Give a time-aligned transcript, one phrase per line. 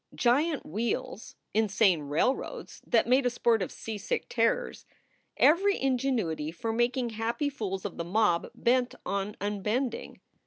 [0.15, 4.87] Giant wheels, insane railroads that made a sport of seasick terrors,
[5.37, 10.19] every ingenuity for making happy fools of the mob bent on unbending.